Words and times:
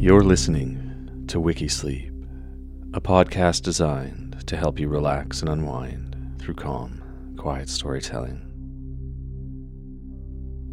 You're 0.00 0.24
listening 0.24 1.26
to 1.26 1.36
Wikisleep, 1.36 2.10
a 2.94 3.02
podcast 3.02 3.60
designed 3.60 4.46
to 4.46 4.56
help 4.56 4.80
you 4.80 4.88
relax 4.88 5.40
and 5.40 5.50
unwind 5.50 6.16
through 6.38 6.54
calm, 6.54 7.02
quiet 7.36 7.68
storytelling. 7.68 8.40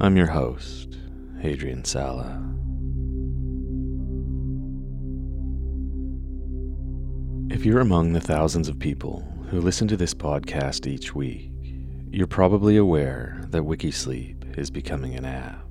I'm 0.00 0.16
your 0.16 0.26
host, 0.26 0.98
Adrian 1.40 1.84
Sala. 1.84 2.42
If 7.48 7.64
you're 7.64 7.78
among 7.78 8.14
the 8.14 8.20
thousands 8.20 8.68
of 8.68 8.80
people 8.80 9.24
who 9.50 9.60
listen 9.60 9.86
to 9.86 9.96
this 9.96 10.14
podcast 10.14 10.88
each 10.88 11.14
week, 11.14 11.52
you're 12.10 12.26
probably 12.26 12.76
aware 12.76 13.40
that 13.50 13.62
Wikisleep 13.62 14.58
is 14.58 14.68
becoming 14.68 15.14
an 15.14 15.24
app. 15.24 15.64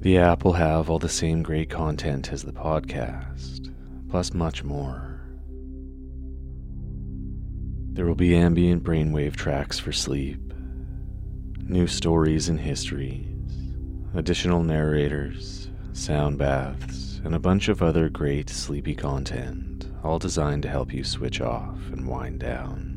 The 0.00 0.16
app 0.16 0.44
will 0.44 0.54
have 0.54 0.88
all 0.88 0.98
the 0.98 1.10
same 1.10 1.42
great 1.42 1.68
content 1.68 2.32
as 2.32 2.42
the 2.42 2.52
podcast, 2.52 3.70
plus 4.08 4.32
much 4.32 4.64
more. 4.64 5.20
There 7.92 8.06
will 8.06 8.14
be 8.14 8.34
ambient 8.34 8.82
brainwave 8.82 9.36
tracks 9.36 9.78
for 9.78 9.92
sleep, 9.92 10.40
new 11.58 11.86
stories 11.86 12.48
and 12.48 12.58
histories, 12.58 13.26
additional 14.14 14.62
narrators, 14.62 15.70
sound 15.92 16.38
baths, 16.38 17.20
and 17.22 17.34
a 17.34 17.38
bunch 17.38 17.68
of 17.68 17.82
other 17.82 18.08
great 18.08 18.48
sleepy 18.48 18.94
content, 18.94 19.86
all 20.02 20.18
designed 20.18 20.62
to 20.62 20.70
help 20.70 20.94
you 20.94 21.04
switch 21.04 21.42
off 21.42 21.78
and 21.92 22.08
wind 22.08 22.40
down. 22.40 22.96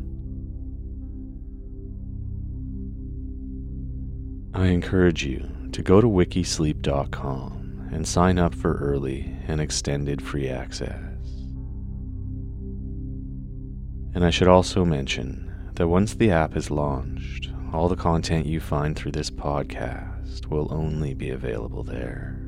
I 4.53 4.67
encourage 4.67 5.25
you 5.25 5.62
to 5.73 5.81
go 5.81 5.99
to 5.99 6.07
wikisleep.com 6.07 7.89
and 7.91 8.07
sign 8.07 8.39
up 8.39 8.55
for 8.55 8.75
early 8.75 9.35
and 9.47 9.59
extended 9.59 10.21
free 10.21 10.47
access. 10.47 10.99
And 14.15 14.23
I 14.23 14.29
should 14.29 14.47
also 14.47 14.85
mention 14.85 15.51
that 15.73 15.87
once 15.87 16.13
the 16.13 16.31
app 16.31 16.55
is 16.55 16.69
launched, 16.69 17.49
all 17.73 17.89
the 17.89 17.95
content 17.95 18.45
you 18.45 18.59
find 18.59 18.95
through 18.95 19.11
this 19.11 19.31
podcast 19.31 20.45
will 20.47 20.71
only 20.71 21.15
be 21.15 21.31
available 21.31 21.83
there. 21.83 22.39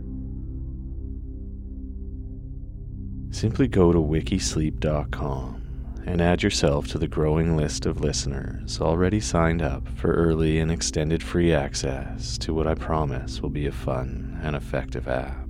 Simply 3.32 3.68
go 3.68 3.92
to 3.92 4.00
wikisleep.com 4.00 5.65
and 6.06 6.22
add 6.22 6.44
yourself 6.44 6.88
to 6.88 7.00
the 7.00 7.08
growing 7.08 7.58
list 7.58 7.88
of 7.88 8.00
listeners 8.00 8.80
already 8.80 9.20
signed 9.20 9.62
up 9.62 9.88
for 9.90 10.14
early 10.14 10.60
and 10.60 10.72
extended 10.72 11.24
free 11.24 11.52
access 11.52 12.38
to 12.38 12.54
what 12.54 12.68
I 12.68 12.76
promise 12.76 13.42
will 13.42 13.50
be 13.50 13.66
a 13.66 13.72
fun 13.72 14.40
and 14.44 14.56
effective 14.56 15.08
app. 15.08 15.48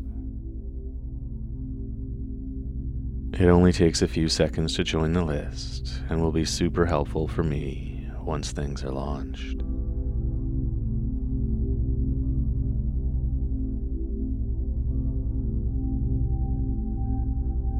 It 3.37 3.49
only 3.49 3.73
takes 3.73 4.01
a 4.01 4.07
few 4.07 4.29
seconds 4.29 4.75
to 4.75 4.85
join 4.85 5.11
the 5.11 5.25
list 5.25 6.01
and 6.09 6.21
will 6.21 6.31
be 6.31 6.45
super 6.45 6.85
helpful 6.85 7.27
for 7.27 7.43
me 7.43 8.09
once 8.21 8.53
things 8.53 8.81
are 8.83 8.91
launched. 8.91 9.61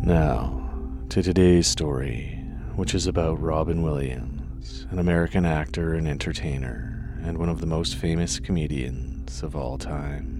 Now, 0.06 0.70
to 1.10 1.24
today's 1.24 1.68
story 1.68 2.45
which 2.76 2.94
is 2.94 3.08
about 3.08 3.42
Robin 3.42 3.82
Williams, 3.82 4.86
an 4.90 5.00
American 5.00 5.46
actor 5.46 5.94
and 5.94 6.08
entertainer, 6.08 7.18
and 7.24 7.38
one 7.38 7.48
of 7.48 7.62
the 7.62 7.66
most 7.66 7.96
famous 7.96 8.40
comedians 8.40 9.42
of 9.42 9.56
all 9.56 9.78
time. 9.78 10.36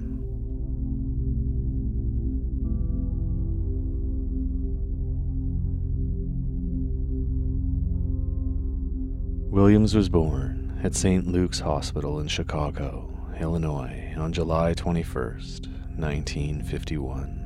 Williams 9.50 9.96
was 9.96 10.10
born 10.10 10.78
at 10.84 10.94
St. 10.94 11.26
Luke's 11.26 11.62
Hospital 11.62 12.20
in 12.20 12.28
Chicago, 12.28 13.10
Illinois, 13.40 14.14
on 14.18 14.34
July 14.34 14.74
21st, 14.74 15.68
1951. 15.98 17.45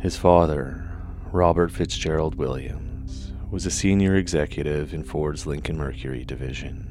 His 0.00 0.16
father, 0.16 0.90
Robert 1.30 1.70
Fitzgerald 1.70 2.34
Williams, 2.34 3.34
was 3.50 3.66
a 3.66 3.70
senior 3.70 4.16
executive 4.16 4.94
in 4.94 5.04
Ford's 5.04 5.46
Lincoln 5.46 5.76
Mercury 5.76 6.24
division. 6.24 6.86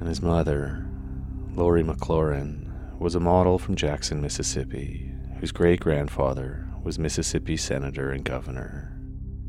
And 0.00 0.08
his 0.08 0.20
mother, 0.20 0.84
Laurie 1.54 1.84
McLaurin, 1.84 2.98
was 2.98 3.14
a 3.14 3.20
model 3.20 3.56
from 3.56 3.76
Jackson, 3.76 4.20
Mississippi, 4.20 5.12
whose 5.38 5.52
great 5.52 5.78
grandfather 5.78 6.68
was 6.82 6.98
Mississippi 6.98 7.56
Senator 7.56 8.10
and 8.10 8.24
Governor 8.24 8.98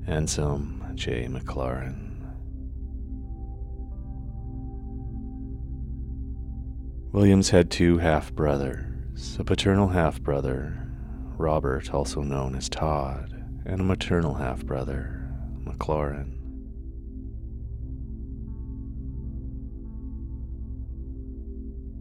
Anselm 0.06 0.92
J. 0.94 1.26
McLaurin. 1.26 2.06
Williams 7.12 7.50
had 7.50 7.72
two 7.72 7.98
half 7.98 8.32
brothers 8.32 8.89
a 9.40 9.44
paternal 9.44 9.88
half 9.88 10.22
brother, 10.22 10.88
Robert, 11.38 11.94
also 11.94 12.22
known 12.22 12.56
as 12.56 12.70
Todd, 12.70 13.34
and 13.66 13.82
a 13.82 13.84
maternal 13.84 14.34
half 14.34 14.66
brother, 14.66 15.30
McLaurin. 15.64 16.36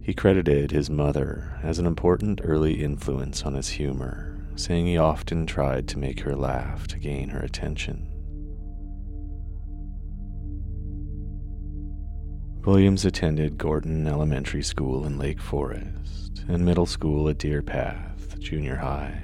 He 0.03 0.15
credited 0.15 0.71
his 0.71 0.89
mother 0.89 1.59
as 1.63 1.79
an 1.79 1.87
important 1.87 2.41
early 2.43 2.83
influence 2.83 3.43
on 3.43 3.55
his 3.55 3.69
humor, 3.69 4.45
saying 4.57 4.87
he 4.87 4.97
often 4.97 5.47
tried 5.47 5.87
to 5.89 5.99
make 5.99 6.21
her 6.21 6.35
laugh 6.35 6.87
to 6.89 6.99
gain 6.99 7.29
her 7.29 7.41
attention. 7.41 8.08
Williams 12.65 13.05
attended 13.05 13.57
Gorton 13.57 14.07
Elementary 14.07 14.63
School 14.63 15.07
in 15.07 15.17
Lake 15.17 15.41
Forest 15.41 16.45
and 16.49 16.65
middle 16.65 16.87
school 16.87 17.29
at 17.29 17.39
Deer 17.39 17.63
Path 17.63 18.39
Junior 18.39 18.77
High. 18.77 19.23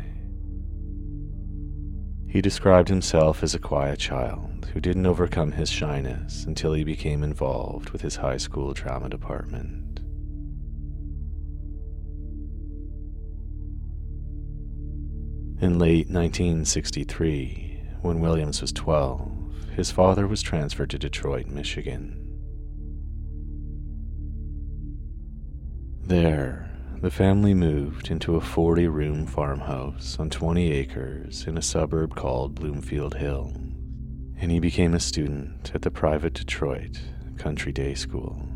He 2.28 2.40
described 2.40 2.88
himself 2.88 3.42
as 3.42 3.54
a 3.54 3.58
quiet 3.58 3.98
child 3.98 4.68
who 4.72 4.80
didn't 4.80 5.06
overcome 5.06 5.52
his 5.52 5.70
shyness 5.70 6.44
until 6.44 6.72
he 6.72 6.84
became 6.84 7.22
involved 7.22 7.90
with 7.90 8.02
his 8.02 8.16
high 8.16 8.38
school 8.38 8.72
drama 8.72 9.08
department. 9.08 10.00
In 15.60 15.78
late 15.78 16.08
1963, 16.08 17.82
when 18.02 18.20
Williams 18.20 18.60
was 18.60 18.72
12, 18.72 19.30
his 19.76 19.90
father 19.90 20.26
was 20.26 20.42
transferred 20.42 20.90
to 20.90 20.98
Detroit, 20.98 21.46
Michigan. 21.46 22.23
There, 26.06 26.68
the 27.00 27.10
family 27.10 27.54
moved 27.54 28.10
into 28.10 28.36
a 28.36 28.40
40 28.42 28.88
room 28.88 29.26
farmhouse 29.26 30.18
on 30.18 30.28
20 30.28 30.70
acres 30.70 31.46
in 31.46 31.56
a 31.56 31.62
suburb 31.62 32.14
called 32.14 32.54
Bloomfield 32.54 33.14
Hill, 33.14 33.54
and 34.38 34.50
he 34.50 34.60
became 34.60 34.92
a 34.92 35.00
student 35.00 35.72
at 35.74 35.80
the 35.80 35.90
private 35.90 36.34
Detroit 36.34 37.00
Country 37.38 37.72
Day 37.72 37.94
School. 37.94 38.46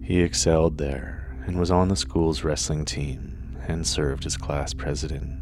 He 0.00 0.20
excelled 0.20 0.78
there 0.78 1.36
and 1.48 1.58
was 1.58 1.72
on 1.72 1.88
the 1.88 1.96
school's 1.96 2.44
wrestling 2.44 2.84
team 2.84 3.58
and 3.66 3.84
served 3.84 4.24
as 4.24 4.36
class 4.36 4.72
president. 4.72 5.40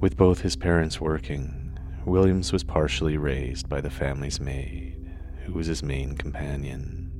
With 0.00 0.16
both 0.16 0.40
his 0.40 0.56
parents 0.56 1.00
working, 1.00 1.57
Williams 2.08 2.52
was 2.52 2.64
partially 2.64 3.18
raised 3.18 3.68
by 3.68 3.80
the 3.80 3.90
family's 3.90 4.40
maid, 4.40 5.10
who 5.44 5.52
was 5.52 5.66
his 5.66 5.82
main 5.82 6.16
companion. 6.16 7.10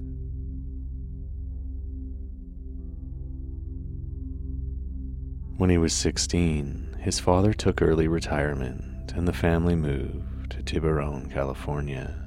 When 5.58 5.70
he 5.70 5.78
was 5.78 5.92
16, 5.92 6.96
his 7.00 7.20
father 7.20 7.52
took 7.52 7.82
early 7.82 8.08
retirement 8.08 9.12
and 9.12 9.28
the 9.28 9.32
family 9.32 9.74
moved 9.74 10.50
to 10.50 10.62
Tiburon, 10.62 11.28
California. 11.30 12.24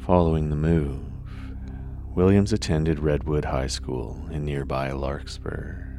Following 0.00 0.50
the 0.50 0.56
move, 0.56 1.02
Williams 2.14 2.52
attended 2.52 2.98
Redwood 2.98 3.44
High 3.44 3.68
School 3.68 4.26
in 4.30 4.44
nearby 4.44 4.90
Larkspur. 4.92 5.93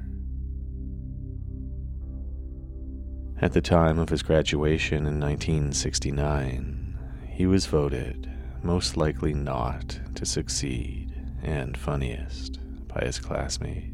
At 3.42 3.52
the 3.52 3.62
time 3.62 4.00
of 4.00 4.10
his 4.10 4.24
graduation 4.24 5.06
in 5.06 5.20
1969, 5.20 6.98
he 7.30 7.46
was 7.46 7.66
voted 7.66 8.32
most 8.64 8.96
likely 8.96 9.34
not 9.34 10.00
to 10.16 10.26
succeed 10.26 11.14
and 11.44 11.78
funniest 11.78 12.60
by 12.88 13.06
his 13.06 13.20
classmates. 13.20 13.92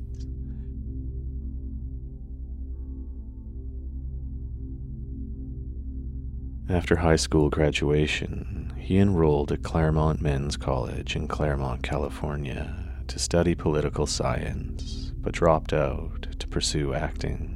After 6.69 6.97
high 6.97 7.17
school 7.17 7.49
graduation, 7.49 8.71
he 8.77 8.97
enrolled 8.97 9.51
at 9.51 9.63
Claremont 9.63 10.21
Men's 10.21 10.55
College 10.55 11.15
in 11.15 11.27
Claremont, 11.27 11.81
California 11.81 12.77
to 13.07 13.19
study 13.19 13.55
political 13.55 14.05
science, 14.05 15.11
but 15.17 15.33
dropped 15.33 15.73
out 15.73 16.27
to 16.39 16.47
pursue 16.47 16.93
acting. 16.93 17.50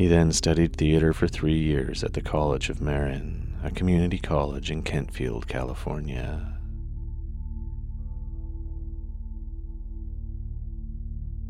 He 0.00 0.06
then 0.06 0.32
studied 0.32 0.74
theater 0.76 1.12
for 1.12 1.28
three 1.28 1.58
years 1.58 2.02
at 2.02 2.14
the 2.14 2.22
College 2.22 2.70
of 2.70 2.80
Marin, 2.80 3.54
a 3.62 3.70
community 3.70 4.18
college 4.18 4.70
in 4.70 4.82
Kentfield, 4.82 5.46
California. 5.46 6.58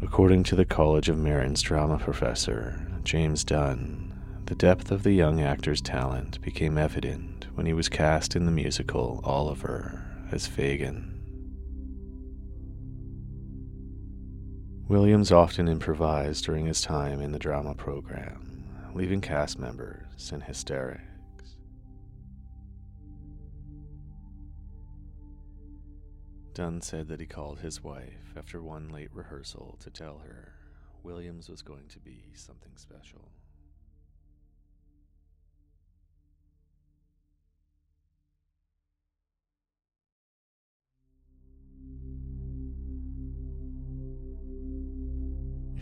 According 0.03 0.43
to 0.43 0.57
the 0.57 0.65
College 0.65 1.09
of 1.09 1.17
Marin's 1.17 1.63
drama 1.63 1.97
professor, 1.97 2.89
James 3.05 3.45
Dunn, 3.45 4.21
the 4.47 4.57
depth 4.57 4.91
of 4.91 5.05
the 5.05 5.13
young 5.13 5.41
actor's 5.41 5.81
talent 5.81 6.41
became 6.41 6.77
evident 6.77 7.47
when 7.55 7.67
he 7.67 7.73
was 7.73 7.89
cast 7.89 8.35
in 8.35 8.47
the 8.47 8.51
musical 8.51 9.21
Oliver 9.23 10.05
as 10.33 10.49
Fagin. 10.49 11.10
Williams 14.91 15.31
often 15.31 15.69
improvised 15.69 16.45
during 16.45 16.67
his 16.67 16.81
time 16.81 17.21
in 17.21 17.31
the 17.31 17.39
drama 17.39 17.73
program, 17.77 18.91
leaving 18.93 19.21
cast 19.21 19.57
members 19.57 20.33
in 20.33 20.41
hysterics. 20.41 21.05
Dunn 26.55 26.81
said 26.81 27.07
that 27.07 27.21
he 27.21 27.27
called 27.27 27.61
his 27.61 27.85
wife 27.85 28.35
after 28.37 28.61
one 28.61 28.89
late 28.89 29.15
rehearsal 29.15 29.77
to 29.79 29.91
tell 29.91 30.19
her 30.19 30.55
Williams 31.05 31.49
was 31.49 31.63
going 31.63 31.87
to 31.87 32.01
be 32.01 32.25
something 32.35 32.73
special. 32.75 33.31